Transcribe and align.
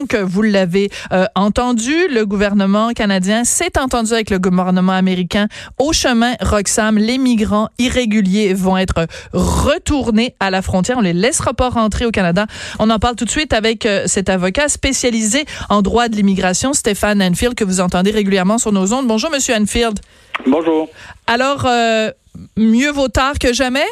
Donc, 0.00 0.14
vous 0.14 0.42
l'avez 0.42 0.90
euh, 1.10 1.24
entendu, 1.34 1.92
le 2.08 2.24
gouvernement 2.24 2.92
canadien 2.92 3.42
s'est 3.42 3.76
entendu 3.80 4.12
avec 4.12 4.30
le 4.30 4.38
gouvernement 4.38 4.92
américain 4.92 5.48
au 5.76 5.92
chemin 5.92 6.34
Roxham. 6.40 6.98
Les 6.98 7.18
migrants 7.18 7.68
irréguliers 7.78 8.54
vont 8.54 8.78
être 8.78 9.08
retournés 9.32 10.36
à 10.38 10.50
la 10.50 10.62
frontière. 10.62 10.98
On 10.98 11.00
les 11.00 11.12
laissera 11.12 11.52
pas 11.52 11.68
rentrer 11.68 12.06
au 12.06 12.12
Canada. 12.12 12.46
On 12.78 12.90
en 12.90 13.00
parle 13.00 13.16
tout 13.16 13.24
de 13.24 13.30
suite 13.30 13.52
avec 13.52 13.86
euh, 13.86 14.04
cet 14.06 14.28
avocat 14.28 14.68
spécialisé 14.68 15.46
en 15.68 15.82
droit 15.82 16.06
de 16.06 16.14
l'immigration, 16.14 16.74
Stéphane 16.74 17.20
Anfield, 17.20 17.56
que 17.56 17.64
vous 17.64 17.80
entendez 17.80 18.12
régulièrement 18.12 18.58
sur 18.58 18.70
nos 18.70 18.92
ondes. 18.92 19.08
Bonjour, 19.08 19.30
Monsieur 19.32 19.56
Anfield. 19.56 19.98
Bonjour. 20.46 20.88
Alors, 21.26 21.66
euh, 21.66 22.12
mieux 22.56 22.92
vaut 22.92 23.08
tard 23.08 23.36
que 23.40 23.52
jamais? 23.52 23.86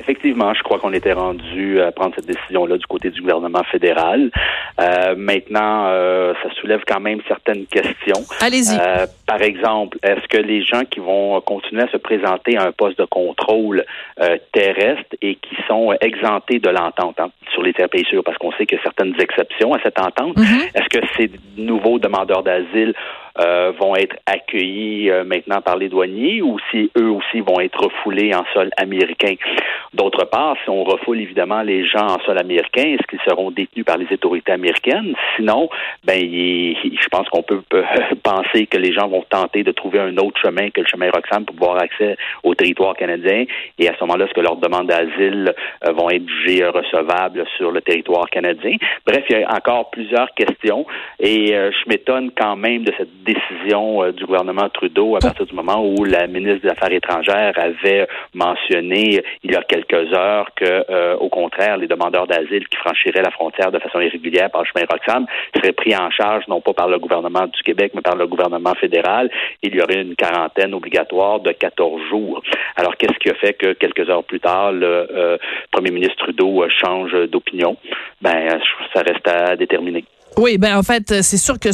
Effectivement, 0.00 0.54
je 0.54 0.62
crois 0.62 0.78
qu'on 0.78 0.92
était 0.92 1.12
rendu 1.12 1.80
à 1.80 1.92
prendre 1.92 2.14
cette 2.14 2.26
décision-là 2.26 2.78
du 2.78 2.86
côté 2.86 3.10
du 3.10 3.20
gouvernement 3.20 3.62
fédéral. 3.64 4.30
Euh, 4.80 5.14
maintenant, 5.16 5.86
euh, 5.88 6.34
ça 6.42 6.50
soulève 6.60 6.82
quand 6.86 7.00
même 7.00 7.20
certaines 7.28 7.66
questions. 7.66 8.24
Allez-y. 8.40 8.78
Euh, 8.78 9.06
par 9.26 9.42
exemple, 9.42 9.98
est-ce 10.02 10.26
que 10.28 10.38
les 10.38 10.62
gens 10.62 10.82
qui 10.90 11.00
vont 11.00 11.40
continuer 11.40 11.82
à 11.82 11.88
se 11.88 11.96
présenter 11.96 12.56
à 12.56 12.64
un 12.64 12.72
poste 12.72 12.98
de 12.98 13.04
contrôle 13.04 13.84
terrestre 14.52 15.16
et 15.22 15.36
qui 15.36 15.56
sont 15.66 15.92
exemptés 16.00 16.58
de 16.58 16.70
l'entente 16.70 17.20
hein, 17.20 17.30
sur 17.52 17.62
les 17.62 17.72
terres 17.72 17.88
pays 17.88 18.04
sûrs, 18.04 18.24
parce 18.24 18.38
qu'on 18.38 18.52
sait 18.52 18.66
qu'il 18.66 18.78
y 18.78 18.80
a 18.80 18.82
certaines 18.82 19.14
exceptions 19.20 19.74
à 19.74 19.80
cette 19.82 19.98
entente, 19.98 20.38
Mm-hmm. 20.38 20.70
est-ce 20.74 20.98
que 20.98 21.06
ces 21.16 21.30
nouveaux 21.56 21.98
demandeurs 21.98 22.42
d'asile 22.42 22.94
euh, 23.40 23.72
vont 23.78 23.94
être 23.94 24.16
accueillis 24.26 25.10
euh, 25.10 25.22
maintenant 25.22 25.60
par 25.60 25.76
les 25.76 25.88
douaniers 25.88 26.42
ou 26.42 26.56
si 26.72 26.90
eux 26.98 27.10
aussi 27.10 27.40
vont 27.40 27.60
être 27.60 27.84
refoulés 27.84 28.34
en 28.34 28.44
sol 28.52 28.70
américain. 28.76 29.34
D'autre 29.94 30.24
part, 30.24 30.56
si 30.64 30.70
on 30.70 30.82
refoule 30.82 31.20
évidemment 31.20 31.62
les 31.62 31.86
gens 31.86 32.06
en 32.06 32.18
sol 32.24 32.36
américain, 32.36 32.82
est-ce 32.82 33.06
qu'ils 33.06 33.20
seront 33.24 33.52
détenus 33.52 33.84
par 33.84 33.96
les 33.96 34.12
autorités 34.12 34.50
américaines? 34.50 35.14
Sinon, 35.36 35.68
ben, 36.04 36.20
je 36.20 37.08
pense 37.12 37.28
qu'on 37.28 37.44
peut 37.44 37.62
euh, 37.74 37.84
penser 38.24 38.66
que 38.66 38.76
les 38.76 38.92
gens 38.92 39.06
vont 39.06 39.24
tenter 39.30 39.62
de 39.62 39.70
trouver 39.70 40.00
un 40.00 40.16
autre 40.16 40.40
chemin 40.42 40.70
que 40.70 40.80
le 40.80 40.86
chemin 40.88 41.08
Roxham 41.10 41.44
pour 41.44 41.54
avoir 41.68 41.82
accès 41.82 42.16
au 42.42 42.56
territoire 42.56 42.96
canadien. 42.96 43.44
Et 43.78 43.88
à 43.88 43.94
ce 43.94 44.00
moment-là, 44.04 44.24
est-ce 44.24 44.34
que 44.34 44.40
leurs 44.40 44.56
demandes 44.56 44.88
d'asile 44.88 45.54
vont 45.94 46.10
être 46.10 46.28
jugées 46.28 46.64
recevables 46.66 47.44
sur 47.56 47.70
le 47.70 47.82
territoire 47.82 48.28
canadien? 48.30 48.76
Bref, 49.06 49.24
il 49.30 49.38
y 49.38 49.44
a 49.44 49.54
encore 49.54 49.90
plusieurs 49.90 50.34
questions 50.34 50.86
et 51.20 51.52
je 51.52 51.88
m'étonne 51.88 52.30
quand 52.36 52.56
même 52.56 52.82
de 52.82 52.92
cette 52.98 53.27
décision 53.32 54.02
euh, 54.02 54.12
du 54.12 54.24
gouvernement 54.24 54.68
Trudeau 54.68 55.16
à 55.16 55.20
partir 55.20 55.46
du 55.46 55.54
moment 55.54 55.84
où 55.84 56.04
la 56.04 56.26
ministre 56.26 56.62
des 56.62 56.70
Affaires 56.70 56.92
étrangères 56.92 57.52
avait 57.56 58.06
mentionné 58.34 59.18
euh, 59.18 59.22
il 59.44 59.52
y 59.52 59.56
a 59.56 59.62
quelques 59.62 60.12
heures 60.14 60.48
que, 60.56 60.84
euh, 60.90 61.16
au 61.16 61.28
contraire, 61.28 61.76
les 61.76 61.86
demandeurs 61.86 62.26
d'asile 62.26 62.66
qui 62.68 62.76
franchiraient 62.76 63.22
la 63.22 63.30
frontière 63.30 63.70
de 63.70 63.78
façon 63.78 64.00
irrégulière 64.00 64.50
par 64.50 64.62
le 64.62 64.66
chemin 64.66 64.86
Roxham 64.90 65.26
seraient 65.54 65.72
pris 65.72 65.94
en 65.96 66.10
charge 66.10 66.44
non 66.48 66.60
pas 66.60 66.72
par 66.72 66.88
le 66.88 66.98
gouvernement 66.98 67.46
du 67.46 67.62
Québec, 67.62 67.92
mais 67.94 68.02
par 68.02 68.16
le 68.16 68.26
gouvernement 68.26 68.74
fédéral. 68.74 69.30
Il 69.62 69.74
y 69.74 69.82
aurait 69.82 70.02
une 70.02 70.16
quarantaine 70.16 70.74
obligatoire 70.74 71.40
de 71.40 71.52
14 71.52 72.02
jours. 72.08 72.42
Alors, 72.76 72.96
qu'est-ce 72.96 73.18
qui 73.18 73.30
a 73.30 73.34
fait 73.34 73.54
que 73.54 73.72
quelques 73.72 74.08
heures 74.08 74.24
plus 74.24 74.40
tard, 74.40 74.72
le 74.72 75.08
euh, 75.10 75.36
premier 75.70 75.90
ministre 75.90 76.16
Trudeau 76.16 76.64
change 76.68 77.12
d'opinion? 77.28 77.76
Ben, 78.20 78.58
ça 78.94 79.02
reste 79.02 79.28
à 79.28 79.56
déterminer. 79.56 80.04
Oui, 80.36 80.56
ben 80.56 80.76
en 80.76 80.84
fait, 80.84 81.22
c'est 81.22 81.36
sûr 81.36 81.58
que 81.58 81.70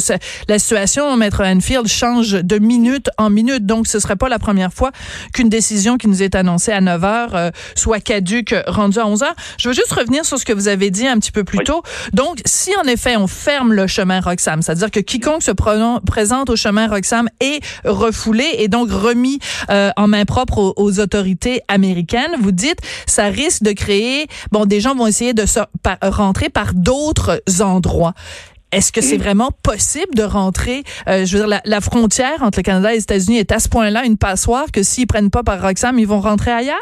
la 0.47 0.57
situation, 0.57 1.15
Maître 1.17 1.43
Anfield, 1.45 1.87
change 1.87 2.31
de 2.31 2.57
minute 2.57 3.09
en 3.19 3.29
minute. 3.29 3.63
Donc, 3.65 3.85
ce 3.85 3.99
serait 3.99 4.15
pas 4.15 4.27
la 4.27 4.39
première 4.39 4.73
fois 4.73 4.91
qu'une 5.33 5.49
décision 5.49 5.97
qui 5.97 6.07
nous 6.07 6.23
est 6.23 6.33
annoncée 6.33 6.71
à 6.71 6.81
9 6.81 7.03
heures 7.03 7.35
euh, 7.35 7.51
soit 7.75 7.99
caduque 7.99 8.55
rendue 8.65 8.97
à 8.97 9.05
11 9.05 9.21
heures. 9.21 9.35
Je 9.59 9.67
veux 9.69 9.75
juste 9.75 9.91
revenir 9.91 10.25
sur 10.25 10.39
ce 10.39 10.45
que 10.45 10.53
vous 10.53 10.67
avez 10.67 10.89
dit 10.89 11.05
un 11.05 11.19
petit 11.19 11.31
peu 11.31 11.43
plus 11.43 11.59
Oui. 11.59 11.63
tôt. 11.63 11.83
Donc, 12.13 12.39
si 12.45 12.71
en 12.77 12.87
effet 12.87 13.17
on 13.17 13.27
ferme 13.27 13.71
le 13.71 13.85
chemin 13.85 14.19
Roxham, 14.19 14.63
c'est-à-dire 14.63 14.89
que 14.89 14.99
quiconque 14.99 15.43
se 15.43 15.51
présente 15.51 16.49
au 16.49 16.55
chemin 16.55 16.87
Roxham 16.87 17.29
est 17.41 17.63
refoulé 17.85 18.45
et 18.57 18.67
donc 18.67 18.89
remis 18.89 19.37
euh, 19.69 19.91
en 19.95 20.07
main 20.07 20.25
propre 20.25 20.57
aux, 20.57 20.73
aux 20.77 20.99
autorités 20.99 21.61
américaines, 21.67 22.35
vous 22.39 22.51
dites, 22.51 22.79
ça 23.05 23.25
risque 23.25 23.61
de 23.61 23.73
créer, 23.73 24.25
bon, 24.51 24.65
des 24.65 24.79
gens 24.81 24.95
vont 24.95 25.05
essayer 25.05 25.33
de 25.35 25.45
se, 25.45 25.59
par- 25.83 25.97
rentrer 26.01 26.49
par 26.49 26.73
d'autres 26.73 27.41
endroits. 27.61 28.13
Est-ce 28.75 28.91
que 28.91 28.99
c'est 28.99 29.15
vraiment 29.15 29.51
possible 29.63 30.13
de 30.15 30.23
rentrer, 30.23 30.83
euh, 31.07 31.25
je 31.25 31.37
veux 31.37 31.39
dire, 31.43 31.47
la, 31.47 31.61
la 31.63 31.79
frontière 31.79 32.41
entre 32.41 32.59
le 32.59 32.63
Canada 32.63 32.91
et 32.91 32.97
les 32.97 33.03
États-Unis 33.03 33.37
est 33.37 33.53
à 33.53 33.59
ce 33.59 33.69
point-là 33.69 34.03
une 34.03 34.17
passoire 34.17 34.65
que 34.73 34.83
s'ils 34.83 35.07
prennent 35.07 35.29
pas 35.29 35.43
par 35.43 35.61
Roxham, 35.61 35.97
ils 35.97 36.07
vont 36.07 36.19
rentrer 36.19 36.51
ailleurs? 36.51 36.75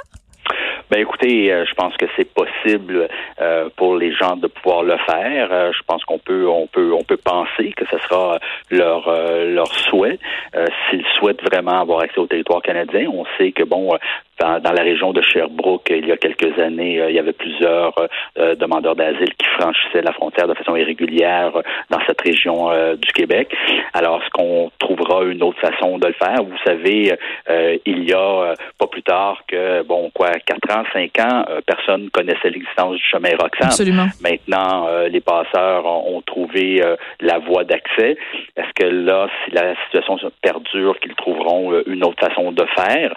Ben 0.93 1.01
écoutez, 1.01 1.51
euh, 1.51 1.65
je 1.65 1.73
pense 1.73 1.97
que 1.97 2.05
c'est 2.15 2.31
possible 2.35 3.07
euh, 3.41 3.67
pour 3.77 3.95
les 3.95 4.13
gens 4.13 4.35
de 4.35 4.45
pouvoir 4.45 4.83
le 4.83 4.95
faire. 4.97 5.47
Euh, 5.51 5.71
je 5.75 5.81
pense 5.87 6.05
qu'on 6.05 6.19
peut, 6.19 6.47
on 6.47 6.67
peut, 6.67 6.93
on 6.93 7.03
peut 7.03 7.17
penser 7.17 7.71
que 7.75 7.83
ce 7.87 7.97
sera 7.97 8.37
leur 8.69 9.07
euh, 9.07 9.55
leur 9.55 9.73
souhait 9.73 10.19
euh, 10.55 10.67
s'ils 10.91 11.03
souhaitent 11.15 11.41
vraiment 11.41 11.81
avoir 11.81 12.01
accès 12.01 12.19
au 12.19 12.27
territoire 12.27 12.61
canadien. 12.61 13.09
On 13.11 13.25
sait 13.39 13.51
que 13.53 13.63
bon. 13.63 13.95
euh, 13.95 13.97
dans, 14.39 14.59
dans 14.59 14.71
la 14.71 14.81
région 14.81 15.13
de 15.13 15.21
Sherbrooke, 15.21 15.89
il 15.89 16.07
y 16.07 16.11
a 16.11 16.17
quelques 16.17 16.57
années, 16.59 17.01
il 17.07 17.15
y 17.15 17.19
avait 17.19 17.33
plusieurs 17.33 17.93
euh, 18.39 18.55
demandeurs 18.55 18.95
d'asile 18.95 19.33
qui 19.37 19.45
franchissaient 19.59 20.01
la 20.01 20.11
frontière 20.11 20.47
de 20.47 20.55
façon 20.55 20.75
irrégulière 20.75 21.51
dans 21.89 21.99
cette 22.07 22.19
région 22.21 22.71
euh, 22.71 22.95
du 22.95 23.11
Québec. 23.13 23.55
Alors, 23.93 24.21
est-ce 24.21 24.29
qu'on 24.31 24.71
trouvera 25.03 25.23
une 25.25 25.43
autre 25.43 25.59
façon 25.59 25.97
de 25.97 26.07
le 26.07 26.13
faire? 26.13 26.43
Vous 26.43 26.57
savez, 26.65 27.13
euh, 27.49 27.77
il 27.85 28.09
y 28.09 28.13
a 28.13 28.19
euh, 28.19 28.55
pas 28.77 28.87
plus 28.87 29.03
tard 29.03 29.41
que, 29.47 29.83
bon, 29.83 30.11
quoi, 30.13 30.31
quatre 30.45 30.75
ans, 30.75 30.83
cinq 30.93 31.19
ans, 31.19 31.45
euh, 31.49 31.61
personne 31.65 32.09
connaissait 32.09 32.49
l'existence 32.49 32.95
du 32.95 33.03
chemin 33.03 33.29
Roxham. 33.39 33.67
Absolument. 33.67 34.07
Maintenant, 34.21 34.87
euh, 34.87 35.07
les 35.07 35.21
passeurs 35.21 35.85
ont, 35.85 36.17
ont 36.17 36.21
trouvé 36.21 36.81
euh, 36.83 36.95
la 37.21 37.39
voie 37.39 37.63
d'accès. 37.63 38.17
Est-ce 38.55 38.73
que 38.75 38.85
là, 38.85 39.27
si 39.45 39.51
la 39.51 39.75
situation 39.85 40.17
perdure, 40.41 40.99
qu'ils 40.99 41.15
trouveront 41.15 41.73
euh, 41.73 41.83
une 41.87 42.03
autre 42.03 42.19
façon 42.27 42.51
de 42.51 42.65
faire? 42.75 43.13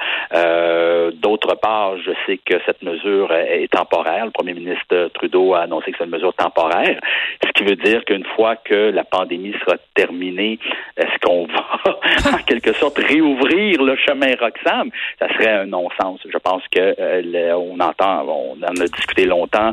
D'autre 1.14 1.54
part, 1.56 1.96
je 1.98 2.10
sais 2.26 2.38
que 2.38 2.56
cette 2.66 2.82
mesure 2.82 3.32
est 3.32 3.46
est 3.62 3.72
temporaire. 3.72 4.24
Le 4.24 4.30
premier 4.30 4.54
ministre 4.54 5.10
Trudeau 5.14 5.54
a 5.54 5.62
annoncé 5.62 5.90
que 5.90 5.98
c'est 5.98 6.04
une 6.04 6.10
mesure 6.10 6.34
temporaire, 6.34 7.00
ce 7.44 7.50
qui 7.52 7.64
veut 7.64 7.76
dire 7.76 8.04
qu'une 8.04 8.24
fois 8.36 8.56
que 8.56 8.90
la 8.90 9.04
pandémie 9.04 9.54
sera 9.64 9.76
terminée, 9.94 10.58
est-ce 10.96 11.18
qu'on 11.26 11.46
va 11.46 11.75
en 12.32 12.38
quelque 12.46 12.72
sorte 12.74 12.98
réouvrir 12.98 13.82
le 13.82 13.96
chemin 13.96 14.34
Roxham? 14.40 14.90
Ça 15.18 15.28
serait 15.34 15.52
un 15.52 15.66
non-sens. 15.66 16.20
Je 16.28 16.38
pense 16.38 16.62
que 16.70 16.94
euh, 16.98 17.54
on 17.56 17.78
entend, 17.80 18.24
on 18.26 18.56
en 18.62 18.80
a 18.80 18.86
discuté 18.86 19.24
longtemps. 19.26 19.72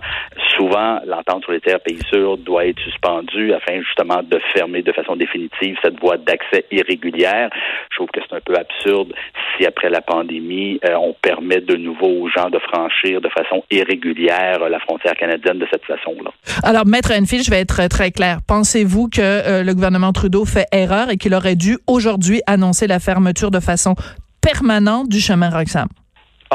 Souvent, 0.58 1.00
l'entente 1.06 1.44
sur 1.44 1.52
les 1.52 1.62
terres 1.62 1.80
pays 1.80 2.00
sûrs 2.10 2.38
doit 2.38 2.66
être 2.66 2.80
suspendue 2.80 3.54
afin 3.54 3.82
justement 3.82 4.22
de 4.24 4.40
fermer 4.54 4.82
de 4.82 4.92
façon 4.92 5.16
définitive 5.16 5.78
cette 5.82 6.00
voie 6.00 6.18
d'accès 6.18 6.66
irrégulière. 6.72 7.50
Je 7.92 7.98
trouve 7.98 8.10
que 8.10 8.20
c'est 8.28 8.36
un 8.36 8.42
peu 8.42 8.56
absurde 8.56 9.14
si 9.58 9.66
après 9.66 9.90
la 9.90 10.02
pandémie, 10.02 10.80
euh, 10.86 10.96
on 10.96 11.14
permet 11.22 11.62
de 11.62 11.76
nouveau 11.76 12.08
aux 12.08 12.30
gens 12.30 12.50
de 12.50 12.60
franchir 12.60 13.22
de 13.22 13.30
façon 13.30 13.64
irrégulière 13.72 14.64
euh, 14.64 14.70
la 14.70 14.80
frontière 14.80 15.14
canadienne 15.16 15.60
de 15.60 15.68
cette 15.72 15.86
façon-là. 15.86 16.32
Alors, 16.64 16.86
Maître 16.86 17.12
Enfield, 17.12 17.44
je 17.44 17.52
vais 17.52 17.60
être 17.60 17.88
très 17.88 18.12
clair. 18.12 18.40
Pensez-vous 18.48 19.10
que 19.10 19.64
le 19.64 19.74
gouvernement 19.74 20.12
Trudeau 20.12 20.46
fait 20.46 20.68
erreur 20.72 21.10
et 21.10 21.18
qu'il 21.18 21.34
aurait 21.34 21.56
dû 21.56 21.78
aujourd'hui 21.94 22.42
annoncer 22.48 22.88
la 22.88 23.00
fermeture 23.00 23.52
de 23.52 23.60
façon 23.60 23.96
permanente 24.42 25.10
du 25.10 25.22
chemin 25.22 25.50
Roxham? 25.50 25.88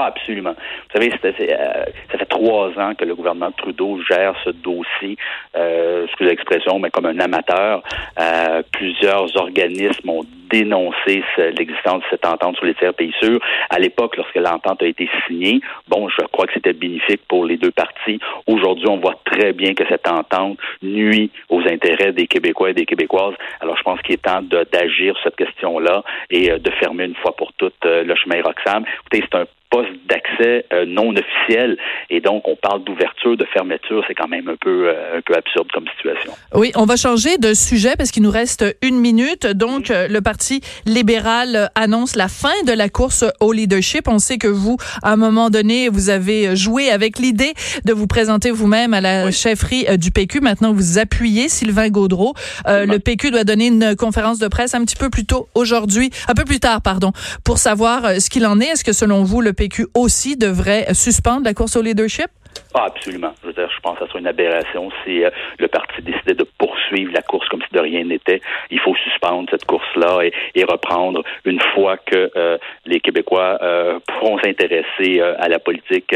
Ah, 0.01 0.07
absolument. 0.07 0.53
Vous 0.55 0.93
savez, 1.01 1.11
euh, 1.13 1.85
ça 2.13 2.19
fait 2.19 2.27
trois 2.27 2.69
ans 2.79 2.95
que 2.95 3.05
le 3.05 3.17
gouvernement 3.17 3.51
Trudeau 3.51 3.99
gère 4.09 4.35
ce 4.45 4.51
dossier, 4.51 5.17
euh, 5.57 6.05
excusez 6.07 6.31
l'expression, 6.31 6.79
mais 6.79 6.91
comme 6.91 7.07
un 7.07 7.19
amateur. 7.19 7.83
Euh, 8.21 8.63
plusieurs 8.71 9.37
organismes 9.37 10.09
ont 10.11 10.25
dénoncé 10.51 11.23
ce- 11.35 11.51
l'existence 11.59 12.01
de 12.03 12.07
cette 12.11 12.25
entente 12.25 12.57
sur 12.57 12.65
les 12.67 12.75
tiers 12.75 12.95
pays 12.95 13.13
sûrs. 13.21 13.41
À 13.71 13.79
l'époque, 13.81 14.17
lorsque 14.17 14.37
l'entente 14.37 14.83
a 14.83 14.87
été 14.87 15.11
signée, 15.27 15.61
bon, 15.89 16.09
je 16.09 16.25
crois 16.27 16.47
que 16.47 16.53
c'était 16.55 16.73
bénéfique 16.73 17.23
pour 17.29 17.45
les 17.45 17.57
deux 17.57 17.73
parties. 17.73 18.21
Aujourd'hui, 18.47 18.87
on 18.89 18.99
voit 18.99 19.19
très 19.25 19.53
bien 19.53 19.75
que 19.75 19.85
cette 19.89 20.07
entente 20.09 20.59
nuit 20.81 21.31
aux 21.49 21.61
intérêts 21.63 22.13
des 22.13 22.29
Québécois 22.29 22.71
et 22.71 22.75
des 22.75 22.87
Québécoises. 22.87 23.35
Alors, 23.61 23.77
je 23.77 23.83
pense 23.83 24.01
qu'il 24.03 24.15
est 24.15 24.23
temps 24.23 24.43
d'agir 24.43 25.15
sur 25.17 25.25
cette 25.25 25.37
question-là 25.37 26.05
et 26.31 26.53
euh, 26.53 26.59
de 26.59 26.71
fermer 26.73 27.05
une 27.07 27.17
fois 27.17 27.35
pour 27.37 27.53
toutes 27.55 27.85
euh, 27.85 28.05
le 28.05 28.15
chemin 28.15 28.41
Roxham. 28.43 28.85
Écoutez, 29.01 29.25
c'est 29.31 29.39
un 29.39 29.45
poste 29.71 29.91
d'accès 30.09 30.65
euh, 30.73 30.85
non 30.87 31.11
officiel 31.11 31.77
et 32.11 32.21
donc 32.21 32.47
on 32.49 32.57
parle 32.57 32.85
d'ouverture, 32.85 33.37
de 33.37 33.45
fermeture, 33.53 34.03
c'est 34.09 34.15
quand 34.15 34.29
même 34.29 34.49
un 34.49 34.57
peu 34.61 34.89
euh, 34.89 35.19
un 35.19 35.21
peu 35.21 35.35
absurde 35.35 35.69
comme 35.73 35.85
situation. 35.97 36.33
Oui, 36.55 36.73
on 36.77 36.85
va 36.85 36.97
changer 36.97 37.39
de 37.39 37.55
sujet 37.55 37.95
parce 37.97 38.11
qu'il 38.11 38.23
nous 38.23 38.31
reste 38.31 38.65
une 38.83 38.99
minute. 38.99 39.47
Donc, 39.47 39.91
euh, 39.91 40.09
le 40.09 40.21
Parti 40.21 40.61
libéral 40.87 41.71
annonce 41.75 42.17
la 42.17 42.29
fin 42.29 42.63
de 42.67 42.73
la 42.73 42.89
course 42.89 43.25
au 43.41 43.53
leadership. 43.53 44.09
On 44.09 44.19
sait 44.19 44.39
que 44.39 44.49
vous, 44.49 44.77
à 45.03 45.13
un 45.13 45.17
moment 45.17 45.51
donné, 45.51 45.89
vous 45.89 46.11
avez 46.11 46.57
joué 46.57 46.91
avec 46.91 47.19
l'idée 47.19 47.53
de 47.85 47.93
vous 47.93 48.07
présenter 48.07 48.51
vous-même 48.51 48.95
à 48.95 49.01
la 49.01 49.27
Oui. 49.27 49.33
chefferie 49.33 49.87
euh, 49.89 49.97
du 49.97 50.11
PQ. 50.11 50.41
Maintenant, 50.41 50.73
vous 50.73 50.99
appuyez 50.99 51.49
Sylvain 51.49 51.89
Gaudreau. 51.89 52.35
Euh, 52.67 52.87
le 52.87 52.99
PQ 52.99 53.31
doit 53.31 53.45
donner 53.45 53.67
une 53.69 53.95
conférence 53.97 54.39
de 54.39 54.49
presse 54.49 54.75
un 54.75 54.85
petit 54.85 54.97
peu 54.97 55.11
plus 55.11 55.25
tôt 55.27 55.49
aujourd'hui, 55.55 56.11
un 56.29 56.35
peu 56.35 56.45
plus 56.45 56.61
tard, 56.61 56.83
pardon, 56.83 57.13
pour 57.45 57.59
savoir 57.59 58.05
euh, 58.05 58.19
ce 58.19 58.31
qu'il 58.31 58.47
en 58.47 58.61
est. 58.61 58.67
Est-ce 58.67 58.85
que 58.85 58.93
selon 58.93 59.23
vous, 59.25 59.41
le 59.41 59.53
PQ 59.59 59.89
aussi 59.95 60.37
devrait 60.37 60.95
suspendre 60.95 61.45
la 61.45 61.53
course 61.53 61.75
au 61.75 61.83
leadership? 61.83 62.29
Ah, 62.75 62.85
absolument. 62.87 63.35
Je, 63.45 63.51
pense 63.83 63.99
que 63.99 64.05
ça 64.05 64.11
soit 64.11 64.21
une 64.21 64.27
aberration 64.27 64.91
si 65.05 65.25
euh, 65.25 65.31
le 65.59 65.69
parti 65.69 66.01
décidait 66.03 66.35
de 66.35 66.47
poursuivre 66.59 67.13
la 67.13 67.23
course 67.23 67.49
comme 67.49 67.63
si 67.63 67.75
de 67.75 67.81
rien 67.81 68.05
n'était. 68.05 68.41
Il 68.71 68.79
faut 68.79 68.95
suspendre 68.95 69.49
cette 69.51 69.65
course-là 69.65 70.21
et, 70.55 70.65
reprendre 70.65 71.25
une 71.45 71.61
fois 71.75 71.97
que 71.97 72.31
euh, 72.37 72.59
les 72.85 73.01
Québécois 73.01 73.59
euh, 73.63 73.99
pourront 74.07 74.39
s'intéresser 74.39 75.21
à 75.21 75.49
la 75.49 75.59
politique 75.59 76.15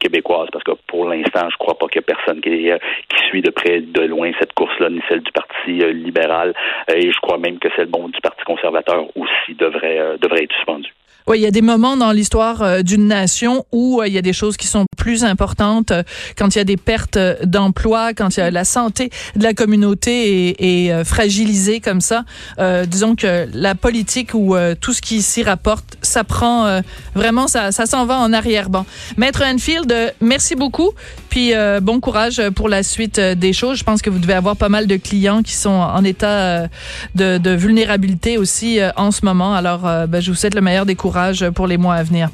québécoise. 0.00 0.48
Parce 0.52 0.64
que 0.64 0.72
pour 0.86 1.08
l'instant, 1.08 1.48
je 1.50 1.56
crois 1.58 1.76
pas 1.78 1.86
qu'il 1.86 2.00
y 2.00 2.04
ait 2.04 2.14
personne 2.14 2.40
qui, 2.40 2.72
suit 3.28 3.42
de 3.42 3.50
près 3.50 3.80
de 3.80 4.02
loin 4.02 4.30
cette 4.38 4.54
course-là, 4.54 4.88
ni 4.88 5.00
celle 5.08 5.20
du 5.20 5.32
Parti 5.32 5.72
libéral. 5.92 6.54
et 6.88 7.12
je 7.12 7.20
crois 7.20 7.38
même 7.38 7.58
que 7.58 7.68
celle 7.76 7.90
du 7.90 8.20
Parti 8.22 8.44
conservateur 8.44 9.04
aussi 9.16 9.54
devrait 9.54 10.42
être 10.42 10.54
suspendue. 10.54 10.92
Oui, 11.28 11.40
il 11.40 11.42
y 11.42 11.46
a 11.46 11.50
des 11.50 11.60
moments 11.60 11.96
dans 11.96 12.12
l'histoire 12.12 12.62
euh, 12.62 12.82
d'une 12.82 13.08
nation 13.08 13.66
où 13.72 14.00
euh, 14.00 14.06
il 14.06 14.14
y 14.14 14.18
a 14.18 14.22
des 14.22 14.32
choses 14.32 14.56
qui 14.56 14.68
sont 14.68 14.86
plus 14.96 15.24
importantes 15.24 15.90
euh, 15.90 16.04
quand 16.38 16.54
il 16.54 16.58
y 16.58 16.60
a 16.60 16.64
des 16.64 16.76
pertes 16.76 17.18
d'emplois, 17.42 18.14
quand 18.14 18.36
il 18.36 18.40
y 18.40 18.42
a 18.44 18.52
la 18.52 18.64
santé 18.64 19.10
de 19.34 19.42
la 19.42 19.52
communauté 19.52 20.86
est, 20.86 21.04
fragilisée 21.04 21.80
comme 21.80 22.00
ça. 22.00 22.24
disons 22.86 23.16
que 23.16 23.48
la 23.52 23.74
politique 23.74 24.34
ou 24.34 24.54
tout 24.80 24.92
ce 24.92 25.02
qui 25.02 25.20
s'y 25.20 25.42
rapporte, 25.42 25.96
ça 26.02 26.24
prend 26.24 26.80
vraiment, 27.14 27.48
ça, 27.48 27.72
ça 27.72 27.86
s'en 27.86 28.06
va 28.06 28.18
en 28.18 28.32
arrière-ban. 28.32 28.86
Maître 29.16 29.42
Enfield, 29.44 29.92
merci 30.20 30.54
beaucoup. 30.54 30.90
Puis 31.28 31.52
bon 31.82 32.00
courage 32.00 32.42
pour 32.54 32.68
la 32.68 32.82
suite 32.82 33.20
des 33.20 33.52
choses. 33.52 33.78
Je 33.78 33.84
pense 33.84 34.02
que 34.02 34.10
vous 34.10 34.18
devez 34.18 34.34
avoir 34.34 34.56
pas 34.56 34.68
mal 34.68 34.86
de 34.86 34.96
clients 34.96 35.42
qui 35.42 35.54
sont 35.54 35.70
en 35.70 36.04
état 36.04 36.68
de, 37.14 37.38
de 37.38 37.50
vulnérabilité 37.50 38.38
aussi 38.38 38.78
en 38.96 39.10
ce 39.10 39.24
moment. 39.24 39.54
Alors, 39.54 39.82
ben, 40.08 40.20
je 40.20 40.30
vous 40.30 40.36
souhaite 40.36 40.54
le 40.54 40.60
meilleur 40.60 40.86
des 40.86 40.95
courages 40.96 41.48
pour 41.50 41.66
les 41.66 41.76
mois 41.76 41.94
à 41.94 42.02
venir. 42.02 42.30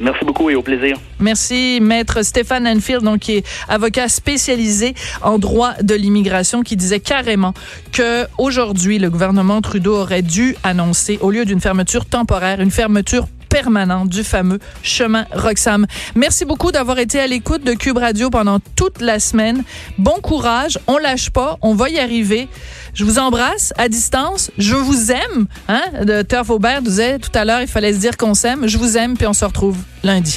Merci 0.00 0.24
beaucoup 0.24 0.50
et 0.50 0.56
au 0.56 0.62
plaisir. 0.62 0.96
Merci, 1.20 1.78
maître 1.80 2.22
Stéphane 2.22 2.66
Enfield, 2.66 3.04
donc 3.04 3.20
qui 3.20 3.36
est 3.36 3.46
avocat 3.68 4.08
spécialisé 4.08 4.94
en 5.22 5.38
droit 5.38 5.74
de 5.82 5.94
l'immigration, 5.94 6.62
qui 6.62 6.76
disait 6.76 6.98
carrément 6.98 7.54
que 7.92 8.26
aujourd'hui 8.36 8.98
le 8.98 9.08
gouvernement 9.08 9.60
Trudeau 9.60 9.96
aurait 9.96 10.22
dû 10.22 10.56
annoncer, 10.64 11.18
au 11.20 11.30
lieu 11.30 11.44
d'une 11.44 11.60
fermeture 11.60 12.06
temporaire, 12.06 12.60
une 12.60 12.72
fermeture 12.72 13.26
permanente 13.54 14.08
du 14.08 14.24
fameux 14.24 14.58
chemin 14.82 15.26
Roxham. 15.30 15.86
Merci 16.16 16.44
beaucoup 16.44 16.72
d'avoir 16.72 16.98
été 16.98 17.20
à 17.20 17.28
l'écoute 17.28 17.62
de 17.62 17.74
Cube 17.74 17.98
Radio 17.98 18.28
pendant 18.28 18.58
toute 18.74 19.00
la 19.00 19.20
semaine. 19.20 19.62
Bon 19.96 20.18
courage, 20.20 20.76
on 20.88 20.98
lâche 20.98 21.30
pas, 21.30 21.56
on 21.62 21.72
va 21.72 21.88
y 21.88 22.00
arriver. 22.00 22.48
Je 22.94 23.04
vous 23.04 23.20
embrasse 23.20 23.72
à 23.78 23.88
distance. 23.88 24.50
Je 24.58 24.74
vous 24.74 25.12
aime. 25.12 25.46
Hein? 25.68 25.82
De 26.02 26.22
Turf 26.22 26.50
Aubert 26.50 26.82
disait 26.82 27.20
tout 27.20 27.30
à 27.32 27.44
l'heure, 27.44 27.60
il 27.60 27.68
fallait 27.68 27.92
se 27.92 27.98
dire 27.98 28.16
qu'on 28.16 28.34
s'aime. 28.34 28.66
Je 28.66 28.76
vous 28.76 28.96
aime, 28.96 29.16
puis 29.16 29.28
on 29.28 29.32
se 29.32 29.44
retrouve 29.44 29.76
lundi. 30.02 30.32